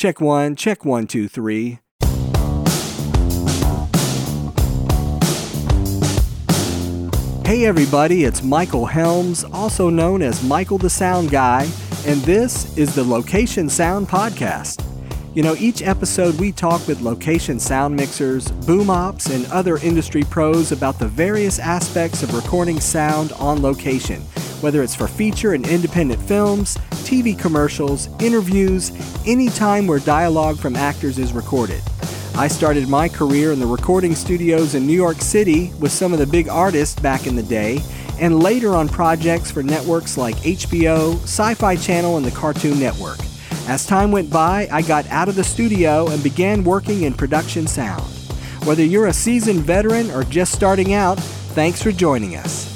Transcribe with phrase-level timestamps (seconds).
[0.00, 1.78] Check one, check one, two, three.
[7.44, 11.68] Hey everybody, it's Michael Helms, also known as Michael the Sound Guy,
[12.06, 14.82] and this is the Location Sound Podcast.
[15.34, 20.22] You know, each episode we talk with location sound mixers, boom ops, and other industry
[20.22, 24.22] pros about the various aspects of recording sound on location,
[24.60, 28.92] whether it's for feature and independent films, TV commercials, interviews,
[29.26, 31.82] any time where dialogue from actors is recorded.
[32.36, 36.18] I started my career in the recording studios in New York City with some of
[36.18, 37.80] the big artists back in the day,
[38.18, 43.18] and later on projects for networks like HBO, Sci Fi Channel, and the Cartoon Network.
[43.66, 47.66] As time went by, I got out of the studio and began working in production
[47.66, 48.02] sound.
[48.64, 51.18] Whether you're a seasoned veteran or just starting out,
[51.54, 52.69] thanks for joining us.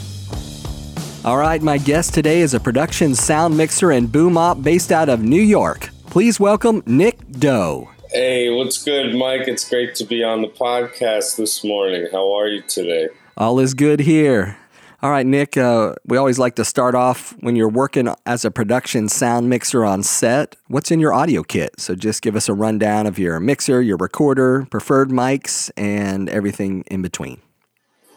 [1.24, 5.08] All right, my guest today is a production sound mixer and boom op based out
[5.08, 5.88] of New York.
[6.10, 7.88] Please welcome Nick Do.
[8.10, 9.48] Hey, what's good, Mike?
[9.48, 12.08] It's great to be on the podcast this morning.
[12.12, 13.08] How are you today?
[13.38, 14.58] All is good here.
[15.00, 18.50] All right, Nick, uh, we always like to start off when you're working as a
[18.50, 20.56] production sound mixer on set.
[20.66, 21.80] What's in your audio kit?
[21.80, 26.84] So just give us a rundown of your mixer, your recorder, preferred mics, and everything
[26.90, 27.40] in between.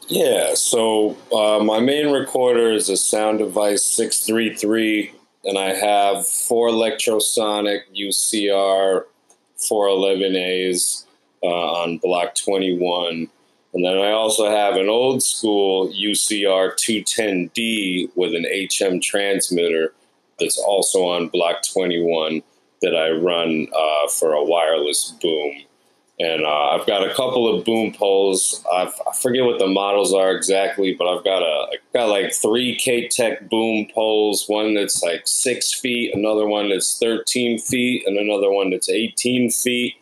[0.09, 5.11] Yeah, so uh, my main recorder is a Sound Device 633,
[5.43, 9.03] and I have four Lectrosonic UCR
[9.57, 11.05] 411As
[11.43, 13.27] uh, on block 21.
[13.73, 19.93] And then I also have an old school UCR 210D with an HM transmitter
[20.39, 22.41] that's also on block 21
[22.81, 25.66] that I run uh, for a wireless boom.
[26.19, 28.65] And uh, I've got a couple of boom poles.
[28.73, 32.33] I've, i forget what the models are exactly, but I've got a I've got like
[32.33, 34.45] three K-Tek boom poles.
[34.47, 39.51] One that's like six feet, another one that's 13 feet, and another one that's 18
[39.51, 39.95] feet.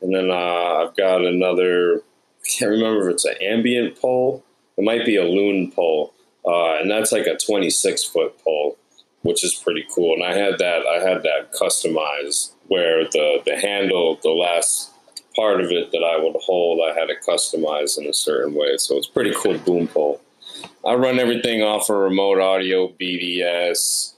[0.00, 2.02] And then uh, I've got another.
[2.02, 4.44] I can't remember if it's an ambient pole.
[4.76, 6.14] It might be a loon pole,
[6.46, 8.78] uh, and that's like a 26 foot pole,
[9.22, 10.14] which is pretty cool.
[10.14, 14.92] And I had that I had that customized where the the handle, the last
[15.38, 18.76] part of it that I would hold, I had it customized in a certain way.
[18.76, 20.20] So it's pretty cool boom pole.
[20.84, 24.14] I run everything off a of remote audio BDS,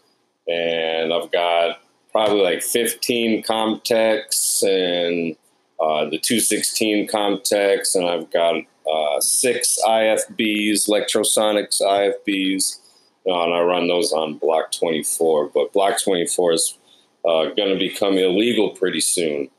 [0.48, 1.80] and I've got
[2.10, 5.36] probably like 15 Comteks and
[5.78, 8.54] uh, the 216 Comteks, and I've got
[8.90, 12.78] uh, six IFBs, Lectrosonics IFBs,
[13.26, 15.50] and I run those on Block 24.
[15.54, 16.78] But Block 24 is
[17.26, 19.50] uh, going to become illegal pretty soon.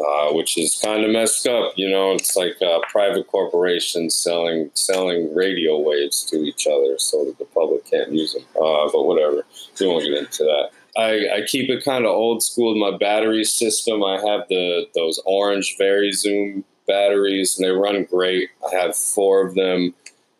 [0.00, 1.72] Uh, which is kind of messed up.
[1.76, 7.24] You know, it's like uh, private corporations selling selling radio waves to each other so
[7.24, 8.44] that the public can't use them.
[8.56, 9.44] Uh, but whatever,
[9.78, 10.70] we won't get into that.
[10.96, 14.02] I, I keep it kind of old school my battery system.
[14.02, 18.48] I have the those orange VariZoom batteries, and they run great.
[18.72, 19.92] I have four of them,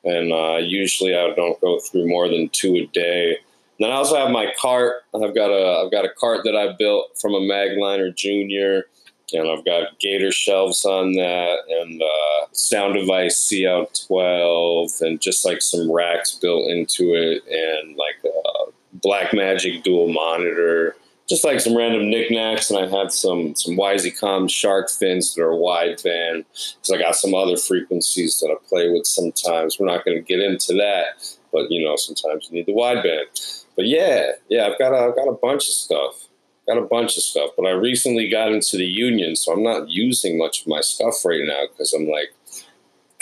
[0.04, 3.38] and uh, usually I don't go through more than two a day.
[3.78, 5.02] Then I also have my cart.
[5.14, 8.86] I've got a I've got a cart that I built from a Magliner Junior
[9.32, 15.62] and I've got Gator shelves on that, and uh, Sound Device CL12, and just like
[15.62, 20.96] some racks built into it, and like a Blackmagic dual monitor,
[21.28, 22.70] just like some random knickknacks.
[22.70, 27.34] And I have some some Wisycom shark fins that are wideband, because I got some
[27.34, 29.78] other frequencies that I play with sometimes.
[29.78, 33.64] We're not going to get into that, but you know, sometimes you need the wideband.
[33.76, 36.26] But yeah, yeah, I've got a, I've got a bunch of stuff
[36.72, 39.88] got a bunch of stuff, but I recently got into the union, so I'm not
[39.88, 42.32] using much of my stuff right now because I'm like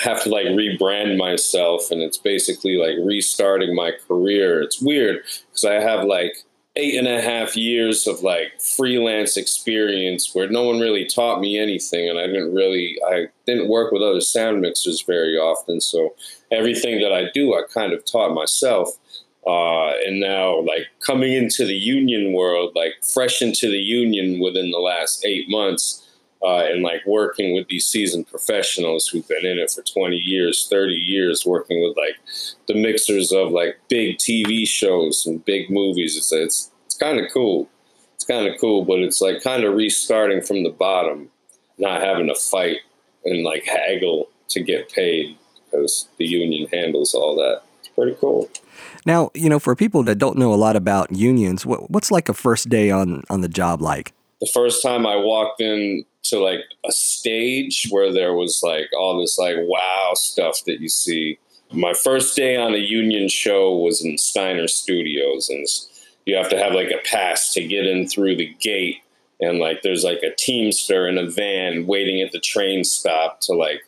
[0.00, 4.62] have to like rebrand myself, and it's basically like restarting my career.
[4.62, 6.34] It's weird because I have like
[6.76, 11.58] eight and a half years of like freelance experience where no one really taught me
[11.58, 16.14] anything and I didn't really I didn't work with other sound mixers very often so
[16.52, 18.90] everything that I do I kind of taught myself
[19.46, 24.70] uh, and now, like coming into the union world, like fresh into the union within
[24.70, 26.04] the last eight months,
[26.42, 30.68] uh, and like working with these seasoned professionals who've been in it for 20 years,
[30.70, 32.16] 30 years, working with like
[32.66, 36.16] the mixers of like big TV shows and big movies.
[36.16, 37.68] It's it's it's kind of cool.
[38.14, 41.30] It's kind of cool, but it's like kind of restarting from the bottom,
[41.78, 42.78] not having to fight
[43.24, 47.62] and like haggle to get paid because the union handles all that.
[47.80, 48.50] It's pretty cool.
[49.06, 52.28] Now, you know, for people that don't know a lot about unions, what, what's like
[52.28, 54.12] a first day on on the job like?
[54.40, 59.20] The first time I walked in to like a stage where there was like all
[59.20, 61.38] this like wow stuff that you see.
[61.72, 65.66] My first day on a union show was in Steiner Studios, and
[66.24, 68.98] you have to have like a pass to get in through the gate.
[69.40, 73.52] and like there's like a teamster in a van waiting at the train stop to
[73.52, 73.82] like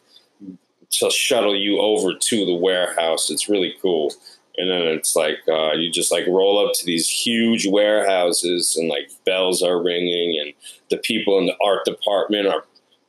[0.90, 3.30] to shuttle you over to the warehouse.
[3.30, 4.12] It's really cool.
[4.60, 8.88] And then it's like uh, you just like roll up to these huge warehouses and
[8.88, 10.52] like bells are ringing and
[10.90, 12.64] the people in the art department are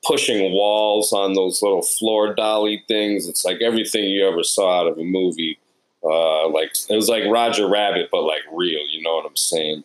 [0.06, 3.28] pushing walls on those little floor dolly things.
[3.28, 5.60] It's like everything you ever saw out of a movie.
[6.04, 8.88] Uh, like it was like Roger Rabbit, but like real.
[8.90, 9.84] You know what I'm saying?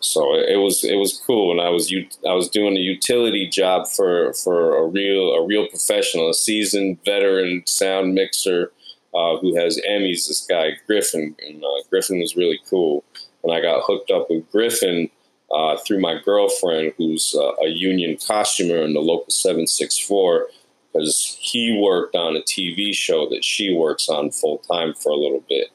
[0.00, 1.92] So it was it was cool, and I was
[2.28, 6.98] I was doing a utility job for for a real a real professional, a seasoned
[7.04, 8.72] veteran sound mixer
[9.14, 10.28] uh, who has Emmys.
[10.28, 13.04] This guy Griffin, and uh, Griffin was really cool,
[13.42, 15.10] and I got hooked up with Griffin
[15.52, 20.48] uh, through my girlfriend, who's uh, a union costumer in the local 764,
[20.92, 25.16] because he worked on a TV show that she works on full time for a
[25.16, 25.68] little bit.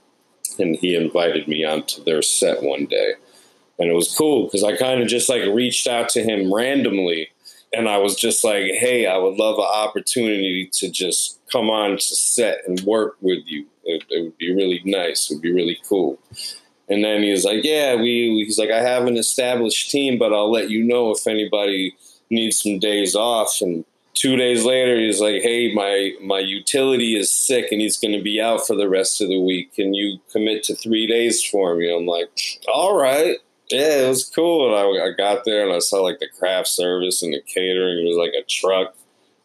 [0.57, 3.13] And he invited me onto their set one day.
[3.77, 7.29] And it was cool because I kind of just like reached out to him randomly.
[7.71, 11.91] And I was just like, hey, I would love an opportunity to just come on
[11.91, 13.65] to set and work with you.
[13.83, 15.29] It, it would be really nice.
[15.29, 16.19] It would be really cool.
[16.89, 20.33] And then he was like, "Yeah, we." He's like, "I have an established team, but
[20.33, 21.95] I'll let you know if anybody
[22.29, 23.85] needs some days off." And
[24.15, 28.23] two days later, he's like, "Hey, my my utility is sick, and he's going to
[28.23, 29.75] be out for the rest of the week.
[29.75, 32.29] Can you commit to three days for me?" I'm like,
[32.73, 33.37] "All right."
[33.69, 34.65] Yeah, it was cool.
[34.65, 37.99] And I, I got there and I saw like the craft service and the catering.
[37.99, 38.95] It was like a truck.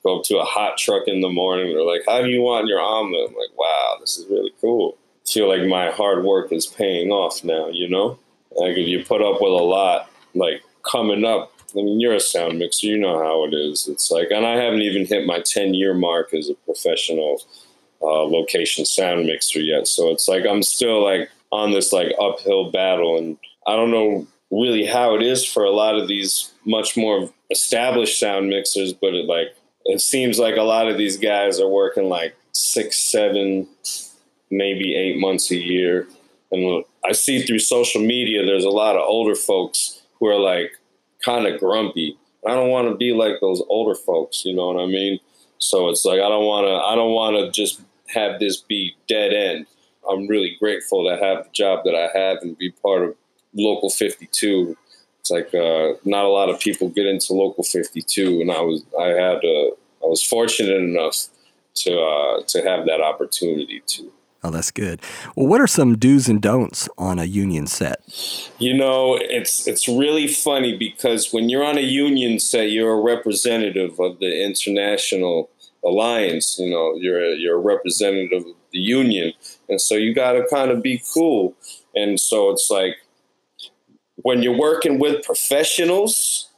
[0.04, 1.72] Go up to a hot truck in the morning.
[1.72, 4.98] They're like, "How do you want your omelet?" I'm like, "Wow, this is really cool."
[5.26, 8.18] feel like my hard work is paying off now, you know?
[8.56, 12.20] Like if you put up with a lot, like coming up, I mean, you're a
[12.20, 13.88] sound mixer, you know how it is.
[13.88, 17.42] It's like, and I haven't even hit my 10 year mark as a professional
[18.00, 19.88] uh, location sound mixer yet.
[19.88, 24.26] So it's like I'm still like on this like uphill battle, and I don't know
[24.50, 29.14] really how it is for a lot of these much more established sound mixers, but
[29.14, 33.68] it like it seems like a lot of these guys are working like six, seven,
[34.50, 36.06] maybe eight months a year.
[36.50, 40.72] And I see through social media, there's a lot of older folks who are like
[41.24, 42.16] kind of grumpy.
[42.46, 45.18] I don't want to be like those older folks, you know what I mean?
[45.58, 46.74] So it's like I don't want to.
[46.74, 49.66] I don't want to just have this be dead end.
[50.08, 53.16] I'm really grateful to have the job that I have and be part of
[53.54, 54.76] Local 52.
[55.24, 58.84] It's like uh, not a lot of people get into Local 52, and I was
[59.00, 59.70] I had uh,
[60.02, 61.28] I was fortunate enough
[61.76, 64.12] to uh, to have that opportunity to.
[64.42, 65.00] Oh, that's good.
[65.34, 68.02] Well, what are some do's and don'ts on a union set?
[68.58, 73.00] You know, it's it's really funny because when you're on a union set, you're a
[73.00, 75.48] representative of the international
[75.82, 76.58] alliance.
[76.58, 79.32] You know, you're a, you're a representative of the union,
[79.70, 81.54] and so you got to kind of be cool.
[81.94, 82.96] And so it's like
[84.24, 86.48] when you're working with professionals,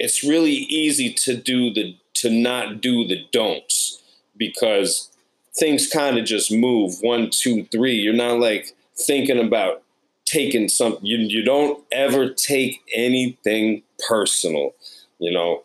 [0.00, 4.02] it's really easy to do the to not do the don'ts
[4.36, 5.10] because
[5.56, 7.94] things kind of just move one, two, three.
[7.94, 9.82] You're not like thinking about
[10.24, 11.06] taking something.
[11.06, 14.72] You, you don't ever take anything personal.
[15.18, 15.62] You know,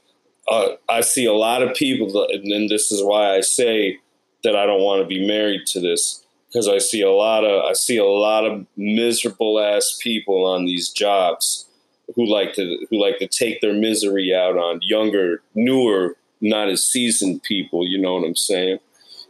[0.47, 3.97] uh, I see a lot of people, and this is why I say
[4.43, 7.65] that I don't want to be married to this because I see a lot of
[7.65, 11.67] I see a lot of miserable ass people on these jobs
[12.15, 16.85] who like to who like to take their misery out on younger, newer, not as
[16.85, 17.87] seasoned people.
[17.87, 18.79] You know what I'm saying?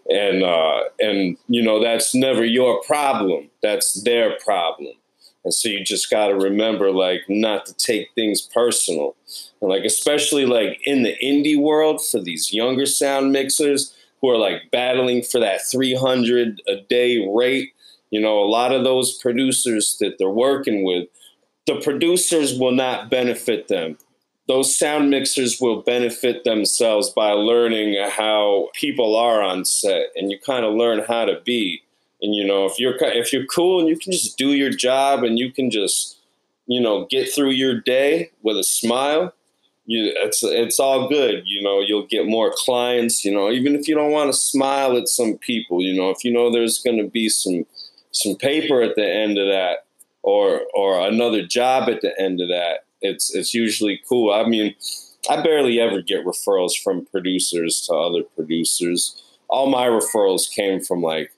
[0.10, 3.50] and uh, and you know that's never your problem.
[3.62, 4.94] That's their problem.
[5.46, 9.16] And so you just got to remember, like, not to take things personal.
[9.62, 14.38] And like, especially like in the indie world for these younger sound mixers who are
[14.38, 17.74] like battling for that 300 a day rate.
[18.12, 21.08] You know, a lot of those producers that they're working with,
[21.68, 23.98] the producers will not benefit them
[24.50, 30.40] those sound mixers will benefit themselves by learning how people are on set and you
[30.44, 31.84] kind of learn how to be
[32.22, 35.24] and you know if you're if you're cool and you can just do your job
[35.24, 36.18] and you can just
[36.66, 39.32] you know get through your day with a smile
[39.90, 43.88] you it's it's all good you know you'll get more clients you know even if
[43.88, 46.98] you don't want to smile at some people you know if you know there's going
[46.98, 47.66] to be some
[48.12, 49.86] some paper at the end of that
[50.22, 54.34] or or another job at the end of that it's it's usually cool.
[54.34, 54.76] I mean,
[55.30, 59.22] I barely ever get referrals from producers to other producers.
[59.48, 61.32] All my referrals came from like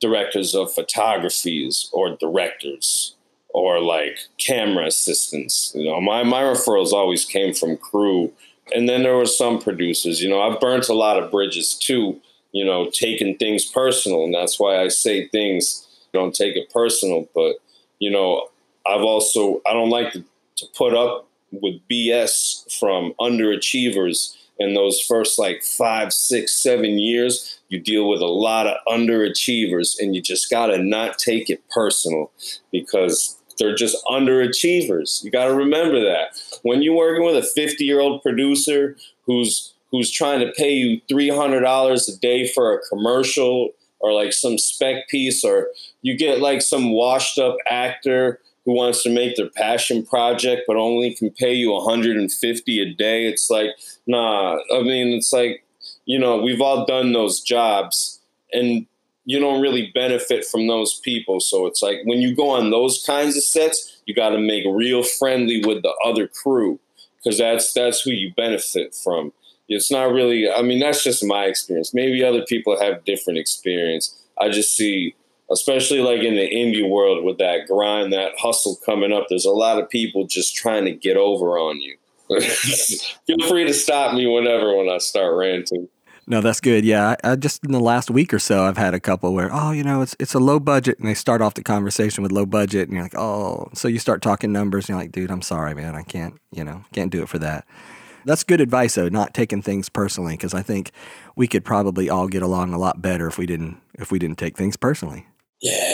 [0.00, 3.16] directors of photographies or directors
[3.54, 5.72] or like camera assistants.
[5.74, 8.30] You know, my my referrals always came from crew.
[8.74, 12.18] And then there were some producers, you know, I've burnt a lot of bridges too,
[12.52, 14.24] you know, taking things personal.
[14.24, 17.28] And that's why I say things, don't take it personal.
[17.34, 17.56] But,
[17.98, 18.48] you know,
[18.86, 20.24] I've also, I don't like to
[20.56, 27.58] to put up with BS from underachievers in those first like five, six, seven years,
[27.68, 32.30] you deal with a lot of underachievers, and you just gotta not take it personal
[32.70, 35.22] because they're just underachievers.
[35.24, 38.96] You gotta remember that when you're working with a 50 year old producer
[39.26, 43.70] who's who's trying to pay you $300 a day for a commercial
[44.00, 45.68] or like some spec piece, or
[46.02, 50.76] you get like some washed up actor who wants to make their passion project but
[50.76, 53.70] only can pay you 150 a day it's like
[54.06, 55.64] nah i mean it's like
[56.06, 58.20] you know we've all done those jobs
[58.52, 58.86] and
[59.24, 63.02] you don't really benefit from those people so it's like when you go on those
[63.06, 66.78] kinds of sets you got to make real friendly with the other crew
[67.22, 69.32] because that's that's who you benefit from
[69.68, 74.22] it's not really i mean that's just my experience maybe other people have different experience
[74.40, 75.14] i just see
[75.50, 79.26] especially like in the indie world with that grind, that hustle coming up.
[79.28, 81.96] There's a lot of people just trying to get over on you.
[83.26, 85.88] Feel free to stop me whenever when I start ranting.
[86.26, 86.84] No, that's good.
[86.84, 89.50] Yeah, I, I, just in the last week or so, I've had a couple where,
[89.52, 92.32] oh, you know, it's it's a low budget, and they start off the conversation with
[92.32, 95.30] low budget, and you're like, oh, so you start talking numbers, and you're like, dude,
[95.30, 97.66] I'm sorry, man, I can't, you know, can't do it for that.
[98.24, 100.92] That's good advice, though, not taking things personally, because I think
[101.36, 104.38] we could probably all get along a lot better if we didn't if we didn't
[104.38, 105.26] take things personally.
[105.60, 105.93] Yeah.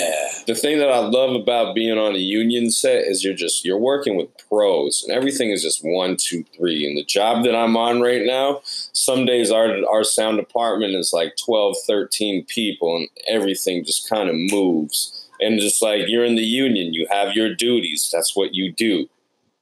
[0.51, 3.79] The thing that I love about being on a union set is you're just you're
[3.79, 6.85] working with pros and everything is just one, two, three.
[6.85, 11.13] And the job that I'm on right now, some days our our sound department is
[11.13, 15.29] like 12, 13 people and everything just kind of moves.
[15.39, 18.11] And just like you're in the union, you have your duties.
[18.13, 19.09] That's what you do.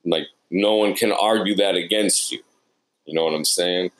[0.06, 2.42] Like no one can argue that against you.
[3.04, 3.90] You know what I'm saying?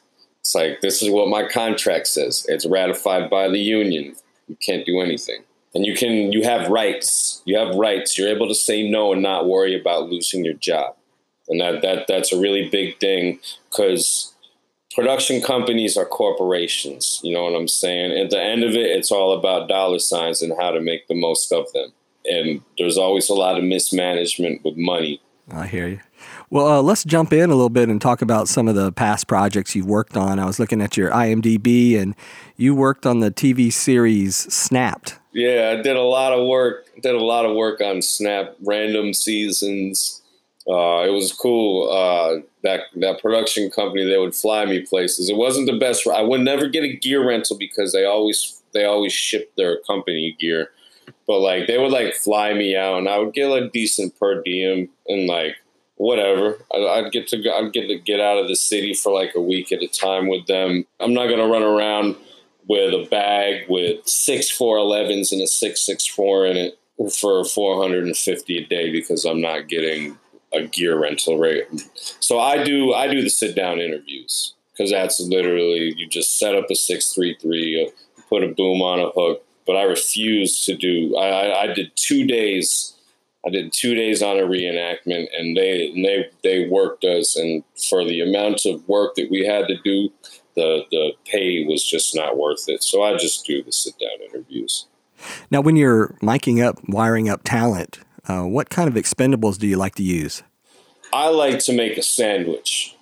[0.40, 2.46] It's like this is what my contract says.
[2.48, 4.16] It's ratified by the union.
[4.46, 5.44] You can't do anything
[5.74, 7.42] and you can you have rights.
[7.44, 8.16] You have rights.
[8.16, 10.96] You're able to say no and not worry about losing your job.
[11.48, 14.34] And that that that's a really big thing because
[14.94, 17.20] production companies are corporations.
[17.22, 18.18] You know what i'm saying?
[18.18, 21.14] At the end of it it's all about dollar signs and how to make the
[21.14, 21.92] most of them.
[22.24, 25.20] And there's always a lot of mismanagement with money.
[25.50, 26.00] I hear you
[26.50, 29.26] well, uh, let's jump in a little bit and talk about some of the past
[29.26, 30.38] projects you've worked on.
[30.38, 32.14] I was looking at your IMDb, and
[32.56, 35.18] you worked on the TV series Snapped.
[35.32, 36.86] Yeah, I did a lot of work.
[37.02, 40.22] Did a lot of work on Snap, random seasons.
[40.68, 41.90] Uh, it was cool.
[41.90, 45.28] Uh, that that production company they would fly me places.
[45.30, 46.06] It wasn't the best.
[46.06, 50.36] I would never get a gear rental because they always they always ship their company
[50.38, 50.70] gear.
[51.26, 54.42] But like they would like fly me out, and I would get like decent per
[54.42, 55.56] diem, and like
[55.98, 56.58] whatever.
[56.72, 59.70] I'd get to I'd get to get out of the city for like a week
[59.70, 60.86] at a time with them.
[61.00, 62.16] I'm not gonna run around
[62.66, 66.78] with a bag with six 411s and a 664 in it
[67.12, 70.18] for 450 a day because I'm not getting
[70.52, 71.66] a gear rental rate.
[72.20, 76.54] So I do I do the sit down interviews because that's literally you just set
[76.54, 77.90] up a 633, uh,
[78.28, 79.44] put a boom on a hook.
[79.66, 81.14] But I refuse to do.
[81.16, 82.94] I, I did two days.
[83.48, 87.64] I did two days on a reenactment, and they and they they worked us, and
[87.88, 90.10] for the amount of work that we had to do,
[90.54, 92.82] the the pay was just not worth it.
[92.82, 94.86] So I just do the sit down interviews.
[95.50, 99.78] Now, when you're miking up, wiring up talent, uh, what kind of expendables do you
[99.78, 100.42] like to use?
[101.14, 102.94] I like to make a sandwich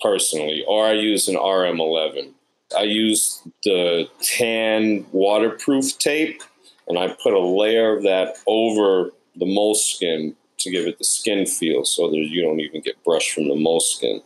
[0.00, 2.32] personally, or I use an RM11.
[2.74, 6.42] I use the tan waterproof tape,
[6.88, 11.46] and I put a layer of that over the moleskin to give it the skin
[11.46, 14.20] feel, so that you don't even get brushed from the moleskin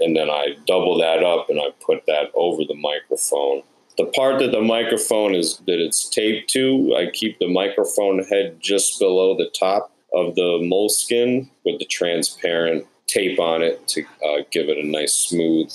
[0.00, 3.62] and then I double that up and I put that over the microphone.
[3.96, 8.58] The part that the microphone is that it's taped to, I keep the microphone head
[8.60, 14.42] just below the top of the moleskin with the transparent tape on it to uh,
[14.50, 15.72] give it a nice smooth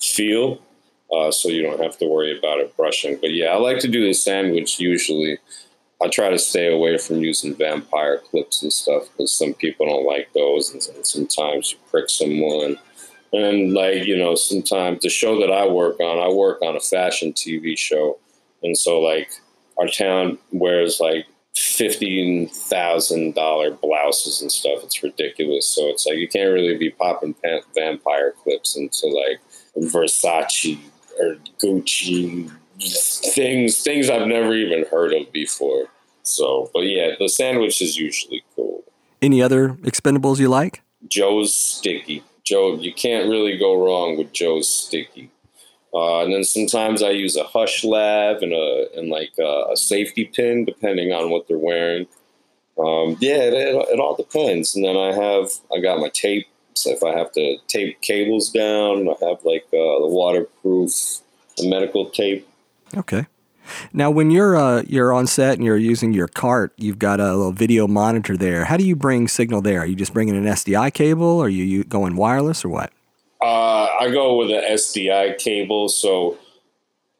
[0.00, 0.60] feel.
[1.12, 3.18] Uh, so you don't have to worry about it brushing.
[3.20, 5.38] But yeah, I like to do the sandwich usually.
[6.02, 10.06] I try to stay away from using vampire clips and stuff because some people don't
[10.06, 12.78] like those, and sometimes you prick someone
[13.32, 16.80] and like, you know, sometimes the show that I work on, I work on a
[16.80, 18.18] fashion TV show.
[18.62, 19.30] And so like
[19.78, 24.82] our town wears like fifteen thousand dollar blouses and stuff.
[24.82, 25.66] It's ridiculous.
[25.68, 27.34] So it's like you can't really be popping
[27.74, 29.40] vampire clips into like
[29.76, 30.78] Versace
[31.20, 35.88] or Gucci things things I've never even heard of before.
[36.22, 38.84] So, but yeah, the sandwich is usually cool.
[39.22, 40.82] Any other expendables you like?
[41.08, 42.22] Joe's sticky.
[42.44, 45.30] Joe, you can't really go wrong with Joe's sticky.
[45.92, 49.76] Uh, and then sometimes I use a hush lab and a and like a, a
[49.76, 52.06] safety pin, depending on what they're wearing.
[52.78, 54.74] Um, yeah, it, it, it, all depends.
[54.74, 58.50] And then I have I got my tape So if I have to tape cables
[58.50, 60.92] down, I have like uh, the waterproof,
[61.56, 62.48] the medical tape.
[62.96, 63.26] Okay.
[63.92, 67.34] Now, when you're uh, you're on set and you're using your cart, you've got a
[67.36, 68.64] little video monitor there.
[68.64, 69.80] How do you bring signal there?
[69.80, 71.40] Are you just bringing an SDI cable?
[71.40, 72.92] Are you, going wireless or what?
[73.40, 75.88] Uh, I go with an SDI cable.
[75.88, 76.38] So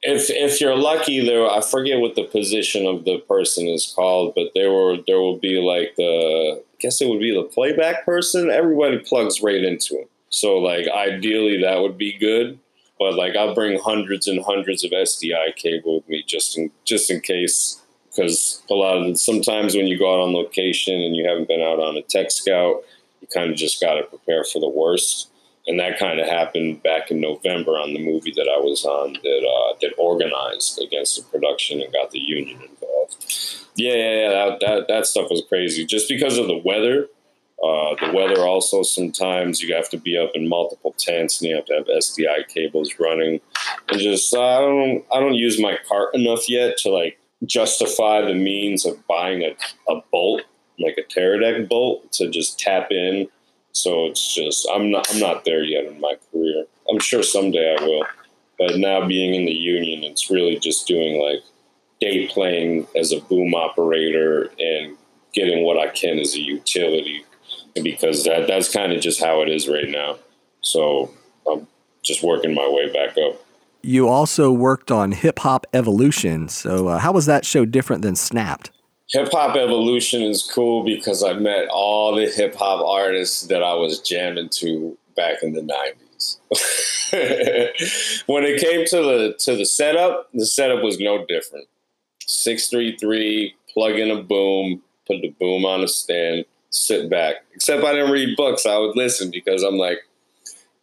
[0.03, 4.35] if if you're lucky, there I forget what the position of the person is called,
[4.35, 8.05] but there were there will be like the I guess it would be the playback
[8.05, 8.51] person.
[8.51, 10.11] Everybody plugs right into it.
[10.31, 12.59] So like ideally that would be good,
[13.01, 17.11] but like I'll bring hundreds and hundreds of SDI cable with me just in just
[17.11, 21.29] in case because a lot of sometimes when you go out on location and you
[21.29, 22.83] haven't been out on a tech scout,
[23.21, 25.31] you kind of just got to prepare for the worst
[25.67, 29.13] and that kind of happened back in November on the movie that I was on
[29.13, 33.27] that uh, that organized against the production and got the union involved.
[33.77, 35.87] Yeah, yeah, yeah that, that, that stuff was crazy.
[35.87, 37.09] Just because of the weather,
[37.63, 41.57] uh, the weather also sometimes you have to be up in multiple tents and you
[41.57, 43.41] have to have SDI cables running.
[43.89, 48.23] And just uh, I don't I don't use my cart enough yet to like justify
[48.23, 49.57] the means of buying a,
[49.93, 50.43] a bolt
[50.79, 53.29] like a Teradek bolt to just tap in
[53.73, 56.67] so it's just I'm not I'm not there yet in my career.
[56.91, 58.05] I'm sure someday I will.
[58.59, 61.43] But now being in the union, it's really just doing like
[62.01, 64.97] day playing as a boom operator and
[65.33, 67.25] getting what I can as a utility
[67.83, 70.19] because that that's kind of just how it is right now.
[70.63, 71.11] So
[71.51, 71.67] I'm
[72.03, 73.41] just working my way back up.
[73.83, 76.49] You also worked on Hip Hop Evolution.
[76.49, 78.71] So uh, how was that show different than Snapped?
[79.13, 83.75] Hip Hop Evolution is cool because I met all the hip hop artists that I
[83.75, 86.37] was jamming to back in the '90s.
[88.27, 91.67] when it came to the to the setup, the setup was no different.
[92.27, 97.37] Six three three, plug in a boom, put the boom on a stand, sit back.
[97.55, 98.67] Except I didn't read books.
[98.67, 99.99] I would listen because I'm like,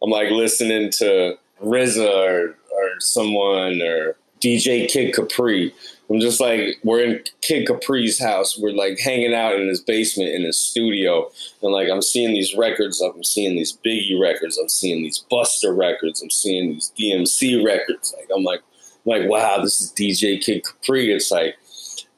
[0.02, 5.74] I'm like listening to RZA or, or someone or DJ Kid Capri
[6.10, 8.58] I'm just like we're in Kid Capri's house.
[8.58, 11.30] We're like hanging out in his basement in his studio,
[11.62, 13.00] and like I'm seeing these records.
[13.00, 14.56] I'm seeing these Biggie records.
[14.56, 16.22] I'm seeing these Busta records.
[16.22, 18.14] I'm seeing these DMC records.
[18.16, 18.60] Like I'm like,
[19.04, 21.12] I'm like wow, this is DJ Kid Capri.
[21.12, 21.56] It's like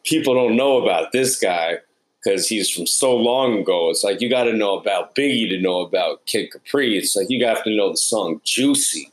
[0.04, 1.78] people don't know about this guy
[2.22, 3.90] because he's from so long ago.
[3.90, 6.96] It's like you got to know about Biggie to know about Kid Capri.
[6.96, 9.10] It's like you have to know the song Juicy,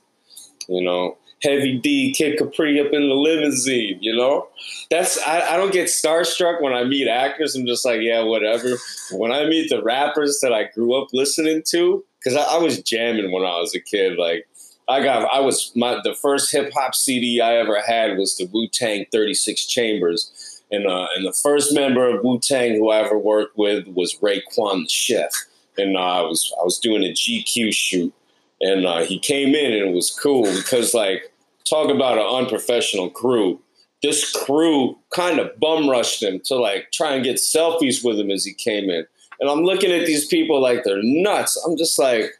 [0.68, 1.18] you know.
[1.44, 4.48] Heavy D, Kid Capri up in the limousine, you know?
[4.90, 7.56] That's I, I don't get starstruck when I meet actors.
[7.56, 8.78] I'm just like, yeah, whatever.
[9.12, 12.82] When I meet the rappers that I grew up listening to, because I, I was
[12.82, 14.48] jamming when I was a kid, like
[14.88, 18.46] I got I was my the first hip hop CD I ever had was the
[18.48, 20.47] Wu Tang 36 Chambers.
[20.72, 24.16] And uh, and the first member of Wu Tang who I ever worked with was
[24.16, 25.32] Raekwon the Chef.
[25.78, 28.14] And uh, I was I was doing a GQ shoot.
[28.60, 31.32] And uh, he came in and it was cool because like
[31.70, 33.60] talk about an unprofessional crew.
[34.04, 38.32] This crew kind of bum rushed him to like try and get selfies with him
[38.32, 39.06] as he came in.
[39.40, 41.56] And i'm looking at these people like they're nuts.
[41.66, 42.32] I'm just like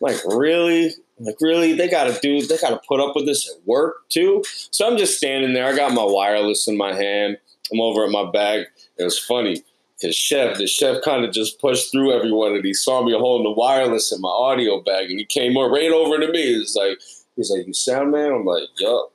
[0.00, 0.94] like really?
[1.18, 1.72] Like really?
[1.72, 4.44] They gotta do they gotta put up with this at work too?
[4.70, 5.66] So i'm just standing there.
[5.66, 7.38] I got my wireless in my hand
[7.72, 8.66] i'm over at my bag
[8.98, 9.62] it was funny
[10.00, 13.44] his chef, the chef kind of just pushed through everyone and he saw me holding
[13.44, 16.58] the wireless in my audio bag and he came right over to me.
[16.58, 16.98] He's like,
[17.34, 18.32] he's like, you sound man?
[18.32, 19.12] I'm like, yup.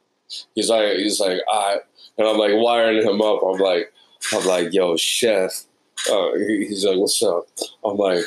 [0.55, 1.77] He's like, he's like, I,
[2.17, 3.41] and I'm like wiring him up.
[3.43, 3.93] I'm like,
[4.33, 5.65] I'm like, yo, chef.
[6.11, 7.45] Uh, he's like, what's up?
[7.85, 8.23] I'm like,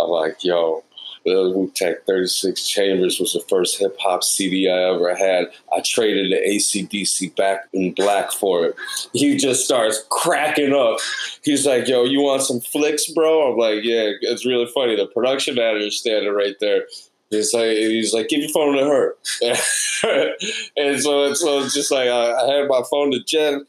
[0.00, 0.84] I'm like, yo,
[1.24, 5.46] the Wu Tang 36 Chambers was the first hip hop CD I ever had.
[5.72, 8.76] I traded the ACDC back in black for it.
[9.12, 10.98] He just starts cracking up.
[11.42, 13.52] He's like, Yo, you want some flicks, bro?
[13.52, 14.96] I'm like, Yeah, it's really funny.
[14.96, 16.84] The production manager standing right there.
[17.30, 19.16] He's like, he's like, give your phone to her.
[20.76, 23.64] and so, so it's just like, I, I had my phone to Jen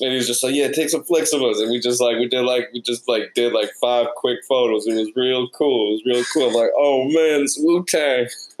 [0.00, 1.60] and he's just like, yeah, take some flicks of us.
[1.60, 4.86] And we just like, we did like, we just like did like five quick photos.
[4.86, 5.90] It was real cool.
[5.90, 6.48] It was real cool.
[6.48, 8.26] I'm like, oh man, it's Wu Tang.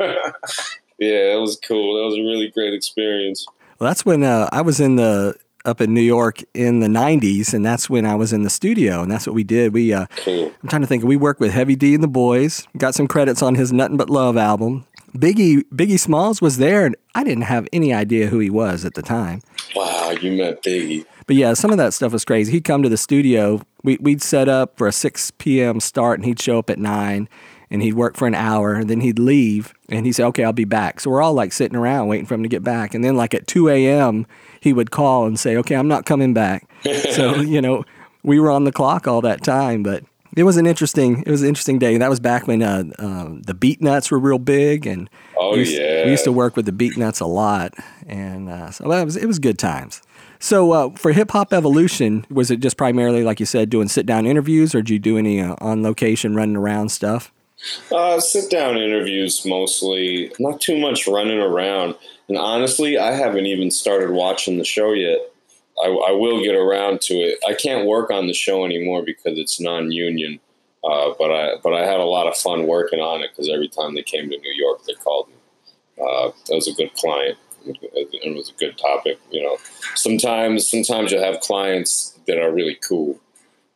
[0.98, 1.96] yeah, it was cool.
[1.96, 3.46] That was a really great experience.
[3.78, 7.52] Well, that's when uh, I was in the up in New York in the 90s,
[7.52, 9.74] and that's when I was in the studio, and that's what we did.
[9.74, 10.52] We, uh, cool.
[10.62, 13.42] I'm trying to think, we worked with Heavy D and the Boys, got some credits
[13.42, 14.86] on his Nothing But Love album.
[15.16, 18.94] Biggie Biggie Smalls was there, and I didn't have any idea who he was at
[18.94, 19.42] the time.
[19.74, 21.04] Wow, you met Biggie.
[21.30, 22.50] But yeah, some of that stuff was crazy.
[22.50, 23.62] He'd come to the studio.
[23.84, 25.78] We, we'd set up for a 6 p.m.
[25.78, 27.28] start, and he'd show up at 9,
[27.70, 30.52] and he'd work for an hour, and then he'd leave, and he'd say, okay, I'll
[30.52, 30.98] be back.
[30.98, 32.96] So we're all like sitting around waiting for him to get back.
[32.96, 34.26] And then, like at 2 a.m.,
[34.58, 36.68] he would call and say, okay, I'm not coming back.
[37.12, 37.84] so, you know,
[38.24, 40.02] we were on the clock all that time, but
[40.36, 41.22] It was an interesting.
[41.24, 41.96] It was an interesting day.
[41.96, 45.08] That was back when uh, um, the Beatnuts were real big, and
[45.50, 47.74] oh we used, yeah, we used to work with the Beatnuts a lot,
[48.06, 50.02] and uh, so that was it was good times.
[50.38, 54.06] So uh, for Hip Hop Evolution, was it just primarily like you said, doing sit
[54.06, 57.32] down interviews, or did you do any uh, on location, running around stuff?
[57.92, 60.32] Uh, sit down interviews mostly.
[60.38, 61.94] Not too much running around.
[62.28, 65.18] And honestly, I haven't even started watching the show yet.
[65.82, 67.38] I, I will get around to it.
[67.46, 70.40] I can't work on the show anymore because it's non-union.
[70.82, 73.68] Uh, but I but I had a lot of fun working on it because every
[73.68, 75.34] time they came to New York, they called me.
[76.00, 77.36] Uh, it was a good client.
[77.66, 79.18] and It was a good topic.
[79.30, 79.56] You know,
[79.94, 83.20] sometimes sometimes you'll have clients that are really cool,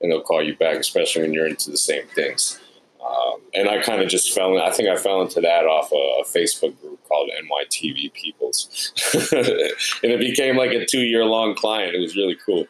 [0.00, 2.60] and they'll call you back, especially when you're into the same things.
[3.04, 5.92] Um, and I kind of just fell in, I think I fell into that off
[5.92, 8.92] a, a Facebook group called NYTV Peoples.
[9.32, 11.94] and it became like a two year long client.
[11.94, 12.66] It was really cool.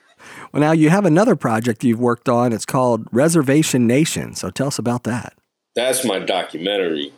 [0.53, 2.53] Well, now you have another project you've worked on.
[2.53, 4.35] It's called Rezervation Nation.
[4.35, 5.35] So tell us about that.
[5.75, 7.13] That's my documentary.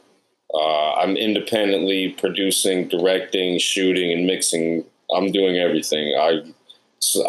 [0.52, 4.84] Uh, I'm independently producing, directing, shooting, and mixing.
[5.14, 6.14] I'm doing everything.
[6.18, 6.42] I,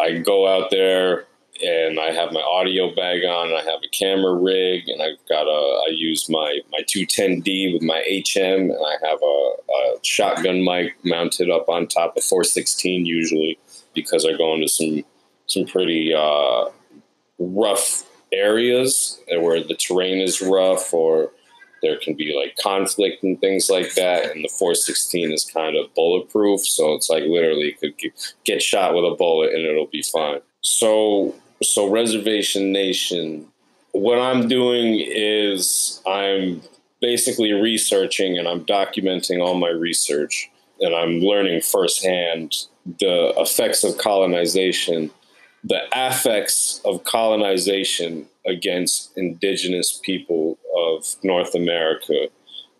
[0.00, 1.26] I go out there,
[1.64, 3.52] and I have my audio bag on.
[3.52, 5.84] I have a camera rig, and I've got a.
[5.86, 10.94] I use my my 210D with my HM, and I have a, a shotgun mic
[11.04, 13.58] mounted up on top of 416 usually
[13.94, 15.04] because I go into some
[15.46, 16.66] some pretty uh,
[17.38, 21.32] rough areas where the terrain is rough or
[21.82, 25.94] there can be like conflict and things like that and the 416 is kind of
[25.94, 27.94] bulletproof so it's like literally could
[28.44, 30.40] get shot with a bullet and it'll be fine.
[30.60, 33.46] So so Rezervation Nation,
[33.92, 36.62] what I'm doing is I'm
[37.00, 42.54] basically researching and I'm documenting all my research and I'm learning firsthand
[43.00, 45.10] the effects of colonization,
[45.64, 52.28] the affects of colonization against indigenous people of North America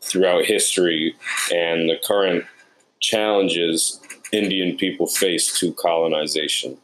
[0.00, 1.14] throughout history
[1.52, 2.44] and the current
[3.00, 4.00] challenges
[4.33, 6.76] Indian people face to colonization.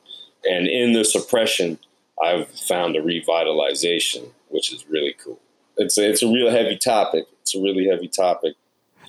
[0.48, 1.78] And in the suppression,
[2.22, 5.40] I've found a revitalization, which is really cool.
[5.76, 7.26] It's a, it's a real heavy topic.
[7.42, 8.54] It's a really heavy topic.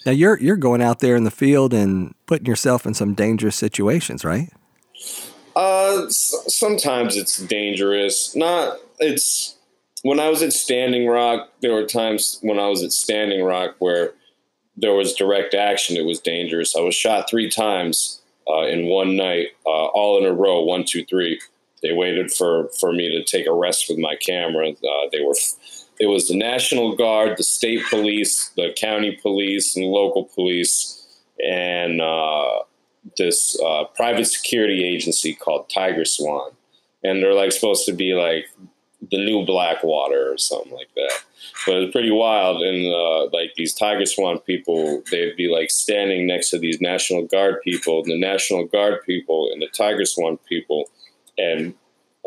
[0.06, 3.56] Now you're you're going out there in the field and putting yourself in some dangerous
[3.56, 4.50] situations, right?
[5.56, 8.36] Uh, sometimes it's dangerous.
[8.36, 9.55] Not it's
[10.06, 11.50] when I was at Standing Rock.
[11.64, 14.14] There were times when I was at Standing Rock where
[14.78, 15.98] there was direct action.
[15.98, 16.76] It was dangerous.
[16.76, 20.84] I was shot three times uh, in one night, uh, all in a row, one,
[20.88, 21.42] two, three.
[21.82, 24.70] They waited for, for me to take a rest with my camera.
[24.70, 25.34] Uh, they were,
[26.00, 31.04] it was the National Guard, the state police, the county police, and local police,
[31.44, 32.60] and uh,
[33.18, 36.54] this uh, private security agency called TigerSwan.
[37.04, 38.46] And they're like supposed to be like
[39.12, 41.12] the new Blackwater or something like that.
[41.66, 42.62] But it's pretty wild.
[42.62, 47.62] And uh, like these TigerSwan people, they'd be like standing next to these National Guard
[47.64, 50.90] people, and the National Guard people and the TigerSwan people,
[51.38, 51.74] and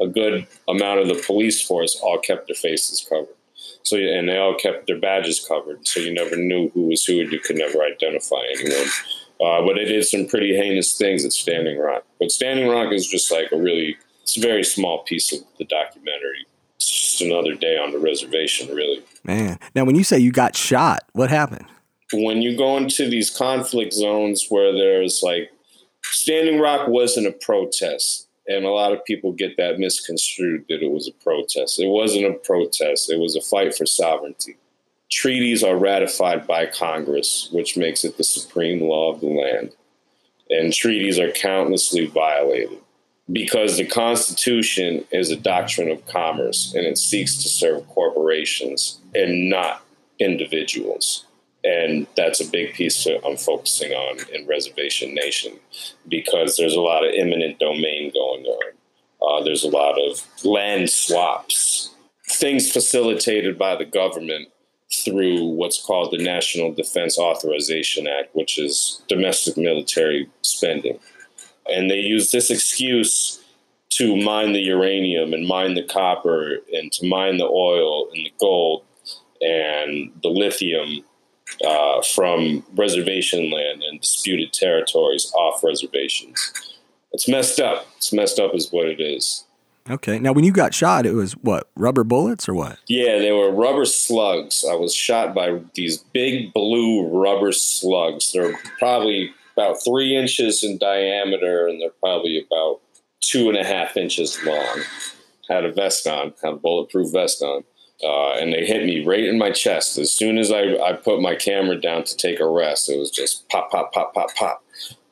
[0.00, 3.34] a good amount of the police force all kept their faces covered.
[3.82, 7.20] So and they all kept their badges covered, so you never knew who was who,
[7.20, 8.88] and you could never identify anyone.
[9.40, 12.04] Uh, but it did some pretty heinous things at Standing Rock.
[12.18, 15.64] But Standing Rock is just like a really, it's a very small piece of the
[15.64, 16.46] documentary
[16.90, 19.02] just another day on the reservation, really.
[19.24, 21.66] Man, now when you say you got shot, what happened?
[22.12, 25.50] When you go into these conflict zones where there's like
[26.04, 30.90] Standing Rock wasn't a protest, and a lot of people get that misconstrued that it
[30.90, 31.78] was a protest.
[31.78, 34.56] It wasn't a protest, it was a fight for sovereignty.
[35.10, 39.72] Treaties are ratified by Congress, which makes it the supreme law of the land.
[40.50, 42.78] And treaties are countlessly violated
[43.30, 49.50] because the Constitution is a doctrine of commerce and it seeks to serve corporations and
[49.50, 49.84] not
[50.18, 51.26] individuals.
[51.64, 55.58] And that's a big piece that I'm focusing on in Rezervation Nation
[56.08, 58.72] because there's a lot of eminent domain going on.
[59.20, 61.90] Uh, there's a lot of land swaps,
[62.28, 64.48] things facilitated by the government
[65.04, 70.98] through what's called the National Defense Authorization Act, which is domestic military spending
[71.68, 73.42] and they use this excuse
[73.90, 78.32] to mine the uranium and mine the copper and to mine the oil and the
[78.38, 78.84] gold
[79.40, 81.04] and the lithium
[81.66, 86.52] uh, from reservation land and disputed territories off reservations.
[87.12, 87.86] It's messed up.
[87.96, 89.44] It's messed up, is what it is.
[89.90, 90.18] Okay.
[90.18, 92.78] Now, when you got shot, it was what rubber bullets or what?
[92.86, 94.64] Yeah, they were rubber slugs.
[94.70, 98.32] I was shot by these big blue rubber slugs.
[98.32, 102.80] They're probably about three inches in diameter, and they're probably about
[103.20, 104.82] two and a half inches long.
[105.48, 107.64] Had a vest on, had a bulletproof vest on,
[108.04, 109.98] uh, and they hit me right in my chest.
[109.98, 113.10] As soon as I, I put my camera down to take a rest, it was
[113.10, 114.64] just pop, pop, pop, pop, pop.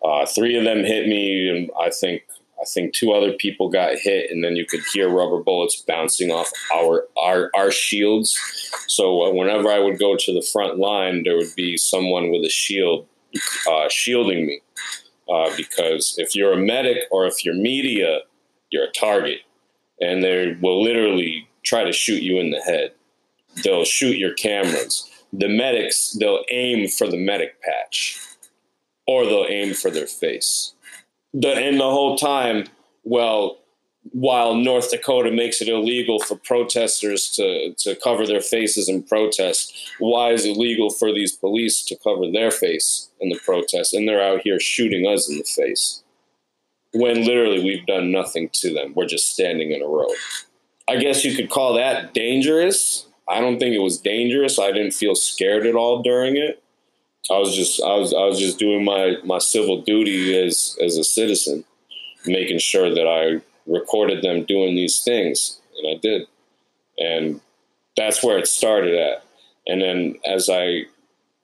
[0.04, 2.22] Uh, three of them hit me, and I think
[2.61, 6.30] I think two other people got hit, and then you could hear rubber bullets bouncing
[6.30, 8.38] off our our, our shields.
[8.87, 12.44] So uh, whenever I would go to the front line, there would be someone with
[12.44, 13.09] a shield
[13.68, 14.61] uh, shielding me,
[15.29, 18.20] uh, because if you're a medic or if you're media,
[18.70, 19.40] you're a target,
[20.01, 22.92] and they will literally try to shoot you in the head.
[23.64, 25.11] They'll shoot your cameras.
[25.33, 28.20] The medics, they'll aim for the medic patch
[29.07, 30.75] or they'll aim for their face.
[31.33, 32.66] The, and the whole time,
[33.05, 33.59] well,
[34.12, 39.75] while North Dakota makes it illegal for protesters to, to cover their faces in protest,
[39.99, 43.95] why is it legal for these police to cover their face in the protest?
[43.95, 46.03] And they're out here shooting us in the face
[46.92, 48.92] when literally we've done nothing to them.
[48.95, 50.09] We're just standing in a row.
[50.88, 53.07] I guess you could call that dangerous.
[53.29, 54.59] I don't think it was dangerous.
[54.59, 56.62] I didn't feel scared at all during it.
[57.31, 60.97] I was just I was I was just doing my my civil duty as as
[60.97, 61.64] a citizen,
[62.25, 66.26] making sure that I recorded them doing these things, and I did,
[66.98, 67.40] and
[67.96, 69.24] that's where it started at.
[69.66, 70.85] And then as I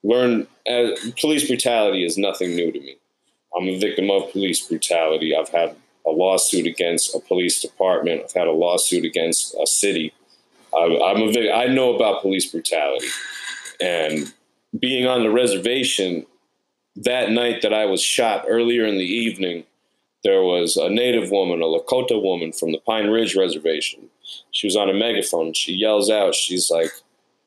[0.04, 2.96] learned, as, police brutality is nothing new to me.
[3.56, 5.36] I'm a victim of police brutality.
[5.36, 8.22] I've had a lawsuit against a police department.
[8.24, 10.12] I've had a lawsuit against a city.
[10.74, 13.08] I, I'm a I know about police brutality,
[13.80, 14.32] and
[14.78, 16.26] being on the reservation
[16.96, 19.64] that night that I was shot earlier in the evening,
[20.24, 24.08] there was a native woman, a Lakota woman from the Pine Ridge Reservation.
[24.52, 25.52] She was on a megaphone.
[25.52, 26.90] She yells out, she's like,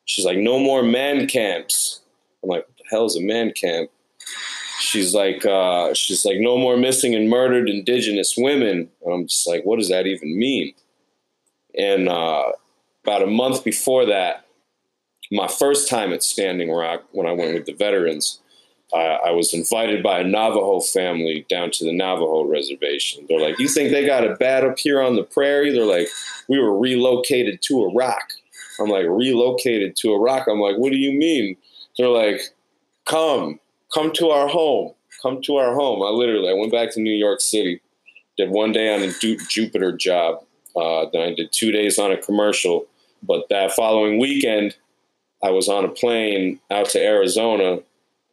[0.06, 2.02] she's like, no more man camps.
[2.44, 3.90] I'm like, what the hell is a man camp?
[4.80, 9.48] she's like uh, she's like no more missing and murdered indigenous women and i'm just
[9.48, 10.74] like what does that even mean
[11.78, 12.52] and uh,
[13.04, 14.46] about a month before that
[15.32, 18.40] my first time at standing rock when i went with the veterans
[18.94, 23.60] uh, i was invited by a navajo family down to the navajo reservation they're like
[23.60, 26.08] you think they got it bad up here on the prairie they're like
[26.48, 28.34] we were relocated to a rock
[28.80, 31.56] i'm like relocated to a rock i'm like what do you mean
[31.98, 32.42] they're like
[33.06, 33.60] come
[33.96, 34.94] come to our home.
[35.22, 36.04] Come to our home.
[36.04, 37.82] I literally, I went back to New York City,
[38.38, 39.12] did one day on a
[39.48, 40.44] Jupiter job.
[40.76, 42.86] Uh, then I did two days on a commercial.
[43.24, 44.76] But that following weekend,
[45.44, 47.80] I was on a plane out to Arizona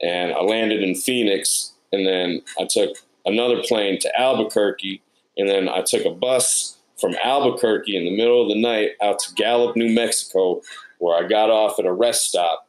[0.02, 1.72] and I landed in Phoenix.
[1.92, 5.02] And then I took another plane to Albuquerque.
[5.36, 9.18] And then I took a bus from Albuquerque in the middle of the night out
[9.20, 10.62] to Gallup, New Mexico,
[10.98, 12.68] where I got off at a rest stop.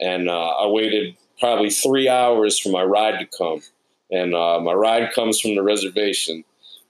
[0.00, 3.60] And uh, I waited probably three hours for my ride to come.
[4.10, 6.44] And uh, my ride comes from the reservation.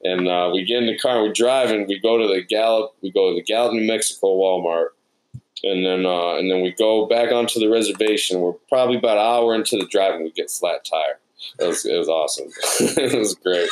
[0.04, 3.12] And uh, we get in the car, we're driving, we go to the Gallup, we
[3.12, 4.88] go to the Gallup, New Mexico Walmart.
[5.64, 8.40] And then, uh, and then we go back onto the reservation.
[8.40, 11.20] We're probably about an hour into the drive and we get flat tire.
[11.60, 12.48] It was, it was awesome.
[12.98, 13.68] it was great.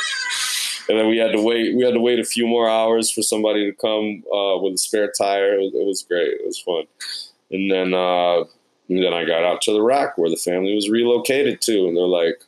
[0.89, 1.75] And then we had to wait.
[1.75, 4.77] We had to wait a few more hours for somebody to come uh, with a
[4.77, 5.53] spare tire.
[5.53, 6.29] It was, it was, great.
[6.29, 6.83] It was fun.
[7.51, 8.43] And then uh,
[8.89, 11.95] and then I got out to the rock where the family was relocated to, and
[11.95, 12.43] they're like,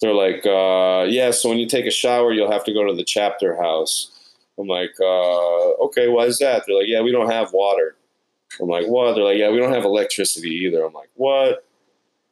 [0.00, 1.30] they're like, uh, yeah.
[1.30, 4.10] So when you take a shower, you'll have to go to the chapter house.
[4.58, 6.64] I'm like, uh, okay, why is that?
[6.66, 7.96] They're like, yeah, we don't have water.
[8.60, 9.14] I'm like, what?
[9.14, 10.84] They're like, yeah, we don't have electricity either.
[10.84, 11.66] I'm like, what?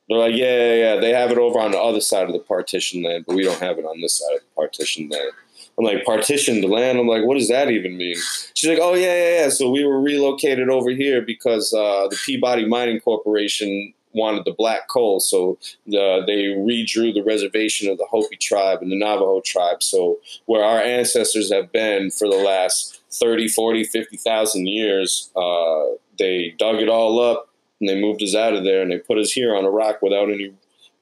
[0.08, 1.00] They're like, yeah, yeah, yeah.
[1.00, 3.60] They have it over on the other side of the partition land, but we don't
[3.60, 5.30] have it on this side of the partition land.
[5.78, 6.98] I'm like, partition the land?
[6.98, 8.16] I'm like, what does that even mean?
[8.54, 9.48] She's like, oh, yeah, yeah, yeah.
[9.48, 14.88] So we were relocated over here because uh, the Peabody Mining Corporation wanted the black
[14.88, 15.20] coal.
[15.20, 19.82] So the, they redrew the reservation of the Hopi tribe and the Navajo tribe.
[19.82, 25.84] So where our ancestors have been for the last 30, 40, 50,000 years, uh,
[26.18, 27.48] they dug it all up
[27.80, 30.02] and they moved us out of there and they put us here on a rock
[30.02, 30.52] without any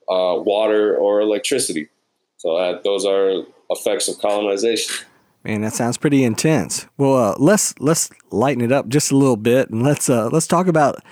[0.09, 1.89] uh, water or electricity.
[2.39, 5.07] So that, those are effects of colonization.
[5.45, 6.87] Man, that sounds pretty intense.
[6.99, 10.47] Well, uh, let's let's lighten it up just a little bit, and let's uh, let's
[10.47, 11.03] talk about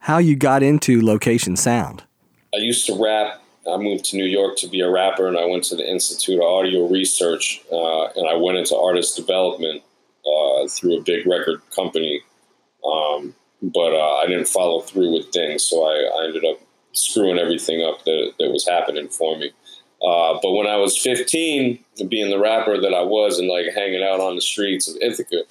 [0.00, 2.02] how you got into location sound.
[2.52, 3.42] I used to rap.
[3.68, 6.36] I moved to New York to be a rapper, and I went to the Institute
[6.36, 9.82] of Audio Research, uh, and I went into artist development
[10.24, 12.22] uh, through a big record company.
[12.84, 16.60] Um, but uh, I didn't follow through with things, so I, I ended up
[16.92, 19.52] screwing everything up that, that was happening for me.
[20.02, 24.02] Uh, but when I was 15, being the rapper that I was and like hanging
[24.02, 25.42] out on the streets of Ithaca,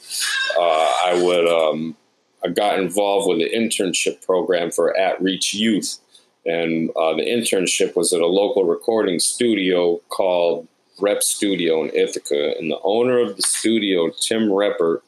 [0.59, 1.95] uh, I would um,
[2.43, 5.97] I got involved with the internship program for At Reach Youth,
[6.45, 10.67] and uh, the internship was at a local recording studio called
[11.01, 15.01] Rep Studio in Ithaca, and the owner of the studio, Tim Reppert,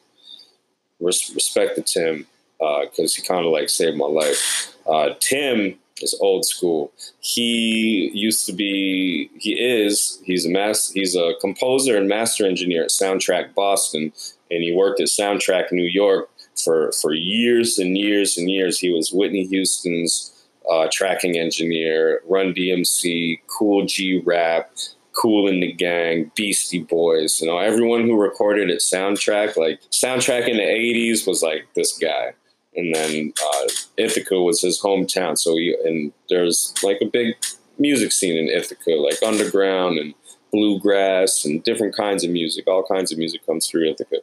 [0.99, 2.25] res- respect to Tim,
[2.59, 4.73] because uh, he kind of like saved my life.
[4.87, 6.91] Uh, Tim is old school.
[7.19, 12.83] He used to be, he is, he's a mass, he's a composer and master engineer
[12.83, 14.11] at Soundtrack Boston,
[14.49, 16.29] and he worked at Soundtrack New York
[16.63, 18.79] for for years and years and years.
[18.79, 20.33] He was Whitney Houston's
[20.69, 24.71] uh, tracking engineer, Run DMC, Kool G Rap,
[25.13, 27.41] Kool & the Gang, Beastie Boys.
[27.41, 31.97] You know, everyone who recorded at Soundtrack, like Soundtrack in the '80s, was like this
[31.97, 32.33] guy.
[32.77, 37.35] And then uh, Ithaca was his hometown, so he and there's like a big
[37.79, 40.13] music scene in Ithaca, like underground and
[40.51, 42.67] bluegrass and different kinds of music.
[42.67, 44.17] All kinds of music comes through Ithaca.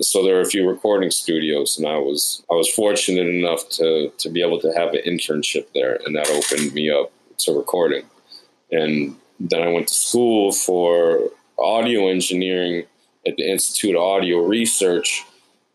[0.00, 4.10] So there are a few recording studios, and I was I was fortunate enough to
[4.16, 8.04] to be able to have an internship there, and that opened me up to recording.
[8.72, 12.84] And then I went to school for audio engineering
[13.26, 15.24] at the Institute of Audio Research.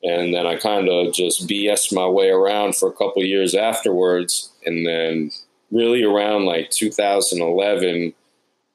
[0.06, 4.52] And then I kind of just BS my way around for a couple years afterwards.
[4.64, 5.32] And then,
[5.72, 8.14] really, around like 2011,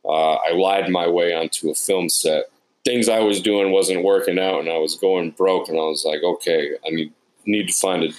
[0.05, 2.47] uh, I lied my way onto a film set.
[2.85, 5.69] Things I was doing wasn't working out, and I was going broke.
[5.69, 7.13] And I was like, okay, I need
[7.47, 8.11] need to find a,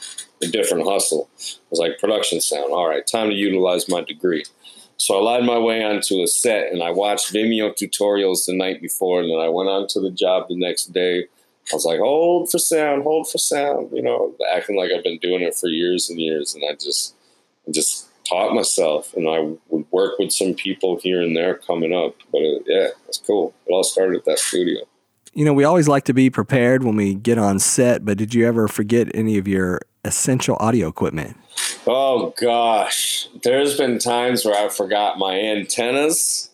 [0.42, 1.30] a different hustle.
[1.38, 2.72] I was like, production sound.
[2.72, 4.46] All right, time to utilize my degree.
[4.96, 8.82] So I lied my way onto a set, and I watched Vimeo tutorials the night
[8.82, 11.26] before, and then I went on to the job the next day.
[11.72, 15.20] I was like, hold for sound, hold for sound, you know, acting like I've been
[15.20, 17.16] doing it for years and years, and I just,
[17.68, 21.94] I just taught myself, and I would work with some people here and there coming
[21.94, 22.16] up.
[22.32, 23.54] But it, yeah, it's cool.
[23.66, 24.82] It all started at that studio.
[25.34, 28.34] You know, we always like to be prepared when we get on set, but did
[28.34, 31.38] you ever forget any of your essential audio equipment?
[31.88, 36.51] Oh gosh, there's been times where I forgot my antennas.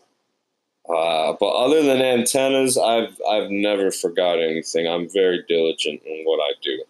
[0.89, 4.87] Uh, but other than antennas, I've I've never forgot anything.
[4.87, 6.83] I'm very diligent in what I do.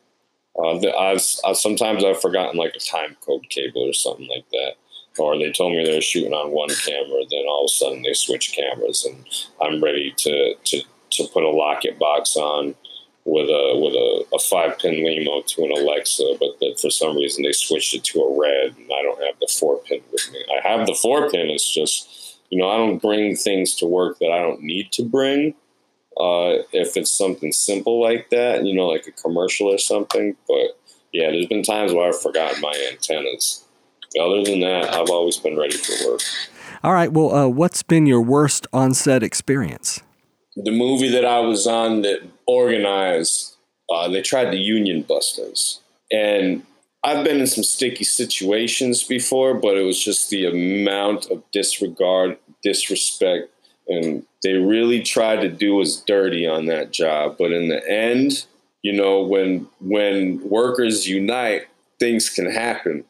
[0.59, 4.73] Uh, I've, I've, sometimes I've forgotten like a time code cable or something like that,
[5.17, 8.01] or they told me they were shooting on one camera, then all of a sudden
[8.03, 9.25] they switch cameras, and
[9.61, 10.81] I'm ready to to
[11.11, 12.75] to put a Lockit box on
[13.25, 17.43] with a with a, a five pin Lemo to an Alexa, but for some reason
[17.43, 20.43] they switched it to a red, and I don't have the four pin with me.
[20.55, 21.49] I have the four pin.
[21.49, 25.03] It's just you know I don't bring things to work that I don't need to
[25.03, 25.53] bring
[26.19, 30.35] uh, if it's something simple like that, you know, like a commercial or something.
[30.47, 30.77] But
[31.13, 33.63] yeah, there's been times where I've forgotten my antennas.
[34.19, 36.21] Other than that, I've always been ready for work.
[36.83, 37.11] All right.
[37.11, 40.01] Well, uh, what's been your worst on-set experience?
[40.55, 43.57] The movie that I was on that organized,
[43.91, 45.81] uh, they tried to union bust us,
[46.11, 46.63] and
[47.03, 52.37] I've been in some sticky situations before, but it was just the amount of disregard,
[52.63, 53.49] disrespect,
[53.87, 57.37] and they really tried to do us dirty on that job.
[57.37, 58.45] But in the end,
[58.81, 61.67] you know, when when workers unite,
[61.99, 63.05] things can happen.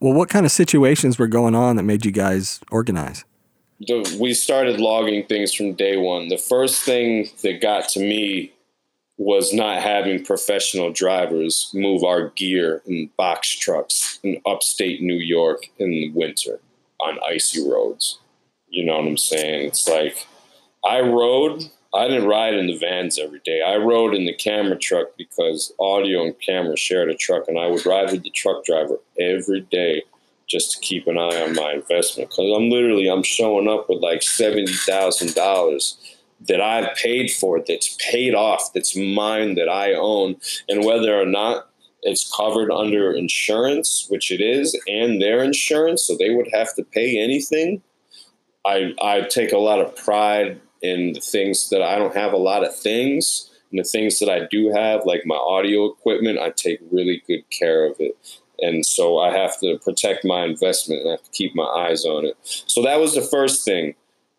[0.00, 3.24] Well, what kind of situations were going on that made you guys organize?
[3.80, 6.28] The, we started logging things from day one.
[6.28, 8.51] The first thing that got to me
[9.24, 15.70] was not having professional drivers move our gear in box trucks in upstate New York
[15.78, 16.58] in the winter
[17.00, 18.18] on icy roads.
[18.68, 19.68] You know what I'm saying?
[19.68, 20.26] It's like
[20.84, 21.62] I rode.
[21.94, 23.62] I didn't ride in the vans every day.
[23.62, 27.68] I rode in the camera truck because audio and camera shared a truck, and I
[27.68, 30.02] would ride with the truck driver every day
[30.48, 32.30] just to keep an eye on my investment.
[32.30, 35.96] Because I'm literally I'm showing up with like seventy thousand dollars
[36.48, 40.36] that I've paid for, that's paid off, that's mine, that I own,
[40.68, 41.68] and whether or not
[42.02, 46.84] it's covered under insurance, which it is, and their insurance, so they would have to
[46.84, 47.82] pay anything.
[48.64, 52.38] I I take a lot of pride in the things that I don't have a
[52.38, 53.48] lot of things.
[53.70, 57.48] And the things that I do have, like my audio equipment, I take really good
[57.50, 58.18] care of it.
[58.60, 62.04] And so I have to protect my investment and I have to keep my eyes
[62.04, 62.36] on it.
[62.42, 63.94] So that was the first thing.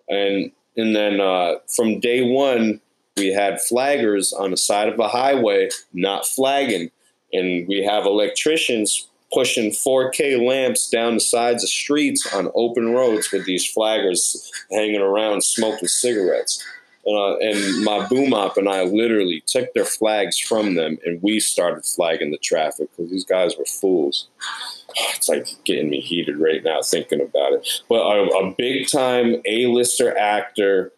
[0.08, 2.80] And and then uh, from day one,
[3.18, 6.90] we had flaggers on the side of a highway not flagging.
[7.32, 13.32] And we have electricians pushing 4K lamps down the sides of streets on open roads
[13.32, 16.64] with these flaggers hanging around smoking cigarettes.
[17.06, 21.40] Uh, and my boom op and I literally took their flags from them and we
[21.42, 24.28] started flagging the traffic because these guys were fools.
[25.16, 27.82] It's like getting me heated right now thinking about it.
[27.90, 30.94] But a, a big time A lister actor,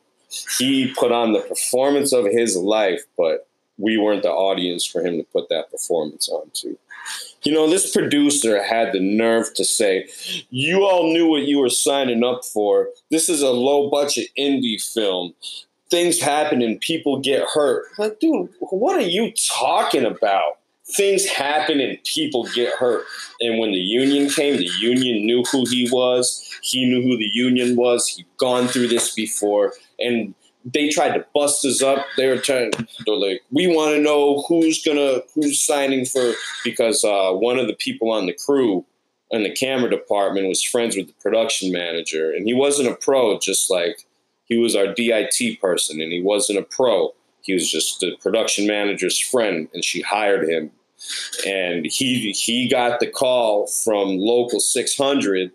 [0.60, 3.48] he put on the performance of his life, but
[3.78, 6.78] we weren't the audience for him to put that performance on to.
[7.44, 10.08] You know, this producer had the nerve to say,
[10.50, 12.90] You all knew what you were signing up for.
[13.12, 15.36] This is a low budget indie film.
[15.90, 17.86] Things happen and people get hurt.
[17.98, 20.58] Like, dude, what are you talking about?
[20.88, 23.06] things happen and people get hurt.
[23.42, 26.48] And when the union came, the union knew who he was.
[26.62, 28.08] He knew who the union was.
[28.08, 29.74] He'd gone through this before.
[30.00, 30.34] And
[30.64, 32.06] they tried to bust us up.
[32.18, 32.72] They were trying.
[33.06, 36.34] They're like, we want to know who's gonna who's signing for
[36.64, 38.84] because uh, one of the people on the crew
[39.30, 43.38] in the camera department was friends with the production manager, and he wasn't a pro.
[43.38, 44.08] Just like
[44.46, 47.14] he was our DIT person, and he wasn't a pro.
[47.42, 50.72] He was just the production manager's friend, and she hired him.
[51.46, 55.52] And he he got the call from local 600,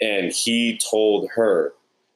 [0.00, 1.72] and he told her,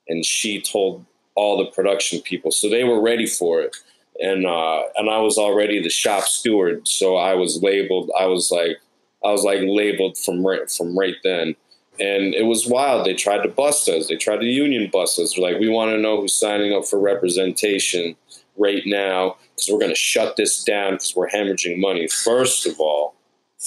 [0.08, 1.04] and she told
[1.34, 2.50] all the production people.
[2.50, 3.76] So they were ready for it.
[4.20, 8.10] And uh, and I was already the shop steward, so I was labeled.
[8.18, 8.80] I was like,
[9.24, 11.54] I was like labeled from right from right then,
[12.00, 13.06] and it was wild.
[13.06, 14.08] They tried to bust us.
[14.08, 15.34] They tried to union bust us.
[15.34, 18.16] They're like, we want to know who's signing up for representation
[18.56, 22.08] right now because we're going to shut this down because we're hemorrhaging money.
[22.08, 23.14] First of all,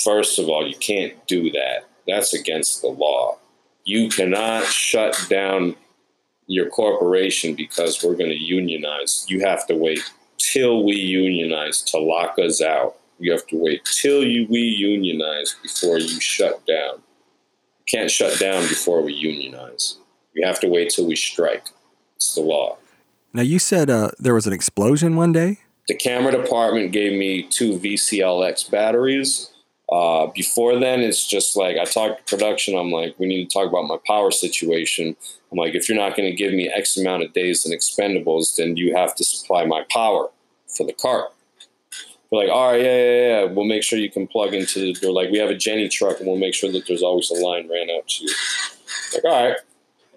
[0.04, 1.88] first of all, you can't do that.
[2.08, 3.38] That's against the law.
[3.84, 5.76] You cannot shut down
[6.48, 9.26] your corporation because we're going to unionize.
[9.28, 10.02] You have to wait
[10.38, 12.96] till we unionize to lock us out.
[13.20, 17.02] You have to wait till you we unionize before you shut down.
[17.94, 19.98] Can't shut down before we unionize.
[20.34, 21.68] You have to wait till we strike.
[22.16, 22.78] It's the law.
[23.34, 25.60] Now you said uh, there was an explosion one day.
[25.88, 29.52] The camera department gave me two VCLX batteries
[29.92, 32.78] uh, before then, it's just like I talked to production.
[32.78, 35.18] I'm like, we need to talk about my power situation.
[35.52, 38.56] I'm like, if you're not going to give me X amount of days in expendables,
[38.56, 40.30] then you have to supply my power
[40.78, 41.34] for the cart.
[42.32, 43.44] We're like, all right, yeah, yeah, yeah.
[43.52, 45.12] We'll make sure you can plug into the door.
[45.12, 47.70] Like, we have a Jenny truck, and we'll make sure that there's always a line
[47.70, 48.34] ran out to you.
[49.14, 49.58] Like, all right.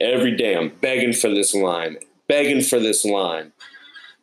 [0.00, 1.96] Every day, I'm begging for this line,
[2.28, 3.52] begging for this line.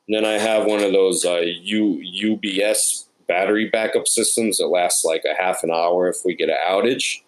[0.08, 2.02] And then I have one of those uh, U,
[2.34, 6.58] UPS battery backup systems that lasts like a half an hour if we get an
[6.68, 7.22] outage.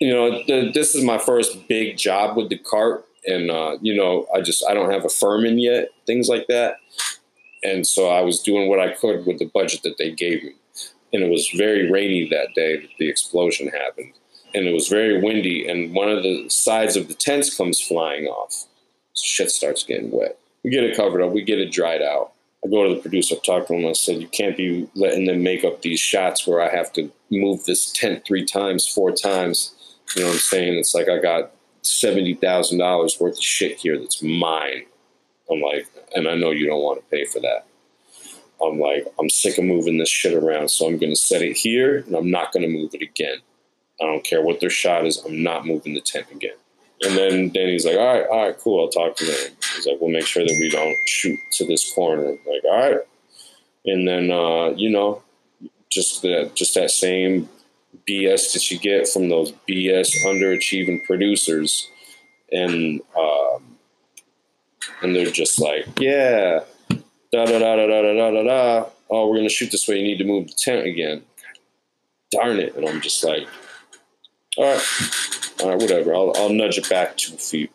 [0.00, 3.94] You know, the, this is my first big job with the cart, and uh, you
[3.94, 6.76] know, I just I don't have a Furman yet, things like that,
[7.66, 10.54] and so I was doing what I could with the budget that they gave me.
[11.12, 14.12] And it was very rainy that day that the explosion happened,
[14.54, 18.26] and it was very windy, and one of the sides of the tents comes flying
[18.26, 18.66] off.
[19.12, 20.38] So shit starts getting wet.
[20.62, 22.32] We get it covered up, we get it dried out
[22.66, 23.86] I go to the producer, I talk to him.
[23.86, 27.10] I said, "You can't be letting them make up these shots where I have to
[27.30, 29.72] move this tent three times, four times."
[30.14, 30.78] You know what I'm saying?
[30.78, 31.52] It's like I got
[31.82, 34.86] seventy thousand dollars worth of shit here that's mine.
[35.50, 35.86] I'm like,
[36.16, 37.66] and I know you don't want to pay for that.
[38.64, 41.56] I'm like, I'm sick of moving this shit around, so I'm going to set it
[41.56, 43.38] here, and I'm not going to move it again.
[44.00, 45.18] I don't care what their shot is.
[45.18, 46.56] I'm not moving the tent again.
[47.02, 48.80] And then Danny's like, all right, all right, cool.
[48.80, 49.52] I'll talk to them.
[49.74, 52.30] He's like, we'll make sure that we don't shoot to this corner.
[52.30, 53.00] like, all right.
[53.84, 55.22] And then, uh, you know,
[55.90, 57.48] just that, just that same
[58.08, 61.90] BS that you get from those BS underachieving producers.
[62.50, 63.65] And, um,
[65.02, 66.60] and they're just like, yeah,
[67.32, 68.86] da da da da da da da da.
[69.10, 69.98] Oh, we're gonna shoot this way.
[69.98, 71.22] You need to move the tent again.
[72.32, 72.74] Darn it!
[72.76, 73.46] And I'm just like,
[74.56, 74.82] all right
[75.60, 76.14] all right, whatever.
[76.14, 77.70] I'll, I'll nudge it back two feet.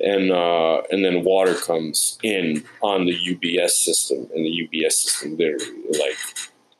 [0.00, 5.36] And uh, and then water comes in on the UPS system, and the UPS system
[5.36, 6.16] literally like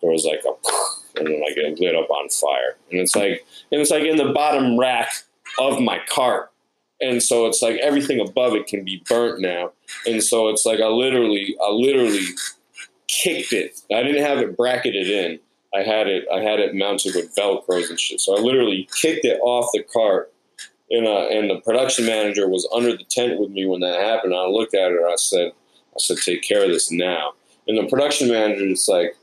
[0.00, 3.44] there was like a and then like it lit up on fire, and it's like
[3.72, 5.10] and it's like in the bottom rack
[5.58, 6.52] of my cart,
[7.00, 9.72] and so it's like everything above it can be burnt now,
[10.06, 12.24] and so it's like I literally I literally
[13.08, 13.80] kicked it.
[13.90, 15.40] I didn't have it bracketed in,
[15.74, 18.20] I had it I had it mounted with velcros and shit.
[18.20, 20.32] So I literally kicked it off the cart,
[20.90, 24.34] and uh, and the production manager was under the tent with me when that happened.
[24.34, 25.06] I looked at her.
[25.06, 25.52] I said,
[25.94, 27.32] I said, take care of this now.
[27.66, 29.14] And the production manager is like,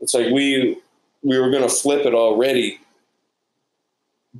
[0.00, 0.78] it's like we
[1.22, 2.78] we were gonna flip it already,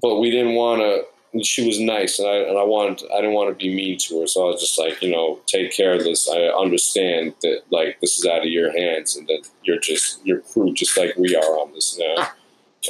[0.01, 1.05] but we didn't want to
[1.41, 4.21] she was nice, and I and I wanted I didn't want to be mean to
[4.21, 6.29] her, so I was just like, you know, take care of this.
[6.29, 10.41] I understand that like this is out of your hands, and that you're just your
[10.41, 12.29] crew, just like we are on this now.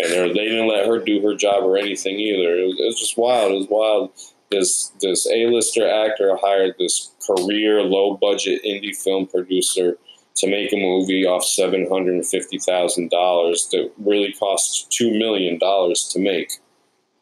[0.03, 2.57] And they didn't let her do her job or anything either.
[2.57, 3.53] It was, it was just wild.
[3.53, 4.11] It was wild.
[4.51, 9.99] This this A-lister actor hired this career low budget indie film producer
[10.37, 15.17] to make a movie off seven hundred and fifty thousand dollars that really cost two
[15.17, 16.53] million dollars to make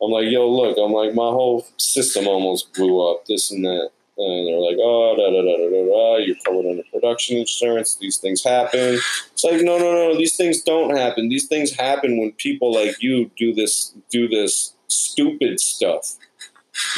[0.03, 3.91] I'm like, yo, look, I'm like, my whole system almost blew up, this and that.
[4.17, 7.97] And they're like, oh, da da da da da da, you're covered under production insurance.
[7.97, 8.99] These things happen.
[9.33, 11.29] It's like, no, no, no, these things don't happen.
[11.29, 16.17] These things happen when people like you do this, do this stupid stuff.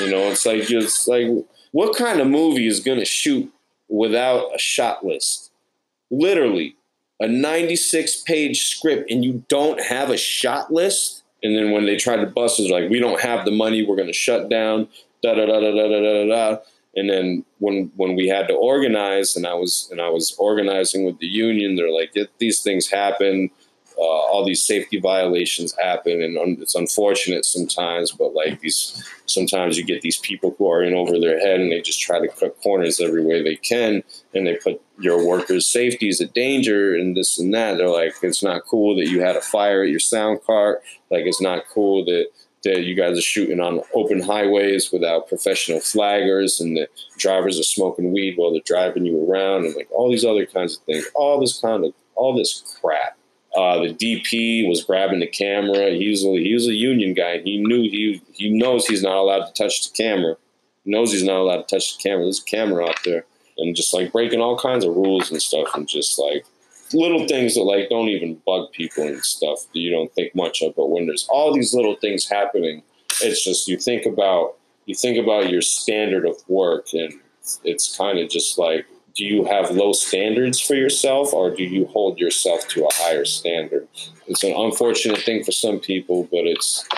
[0.00, 1.28] You know, it's like, just like,
[1.70, 3.52] what kind of movie is going to shoot
[3.88, 5.50] without a shot list?
[6.10, 6.76] Literally,
[7.20, 11.21] a 96 page script and you don't have a shot list.
[11.42, 13.96] And then when they tried to bust it, like, we don't have the money, we're
[13.96, 14.88] going to shut down,
[15.22, 16.58] da da da da da da da da.
[16.94, 21.04] And then when when we had to organize, and I was and I was organizing
[21.04, 23.50] with the union, they're like, these things happen
[23.98, 28.12] uh, all these safety violations happen, and un- it's unfortunate sometimes.
[28.12, 31.70] But like these, sometimes you get these people who are in over their head, and
[31.70, 34.02] they just try to cut corners every way they can,
[34.34, 37.78] and they put your workers' safeties a danger, and this and that.
[37.78, 40.82] They're like, it's not cool that you had a fire at your sound cart.
[41.10, 42.26] Like it's not cool that
[42.64, 46.88] that you guys are shooting on open highways without professional flaggers and the
[47.18, 50.76] drivers are smoking weed while they're driving you around and like all these other kinds
[50.76, 53.16] of things all this kind of all this crap
[53.54, 55.90] uh, the DP was grabbing the camera.
[55.90, 57.40] He was a, he was a union guy.
[57.42, 60.36] He knew he he knows he's not allowed to touch the camera.
[60.84, 62.24] He knows he's not allowed to touch the camera.
[62.24, 63.26] There's a camera out there,
[63.58, 66.46] and just like breaking all kinds of rules and stuff, and just like
[66.94, 70.62] little things that like don't even bug people and stuff that you don't think much
[70.62, 70.74] of.
[70.74, 72.82] But when there's all these little things happening,
[73.20, 74.54] it's just you think about
[74.86, 77.12] you think about your standard of work, and
[77.64, 81.86] it's kind of just like do you have low standards for yourself or do you
[81.86, 83.86] hold yourself to a higher standard?
[84.26, 86.88] It's an unfortunate thing for some people, but it's,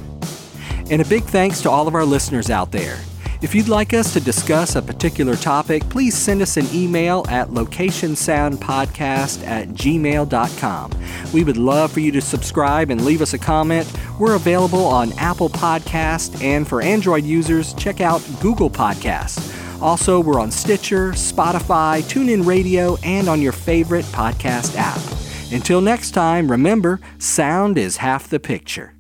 [0.90, 2.98] And a big thanks to all of our listeners out there.
[3.42, 7.48] If you'd like us to discuss a particular topic, please send us an email at
[7.50, 10.92] locationsoundpodcast at gmail.com.
[11.34, 13.92] We would love for you to subscribe and leave us a comment.
[14.20, 19.58] We're available on Apple Podcast, and for Android users, check out Google Podcasts.
[19.82, 25.02] Also, we're on Stitcher, Spotify, TuneIn Radio, and on your favorite podcast app.
[25.52, 28.94] Until next time, remember, sound is half the picture.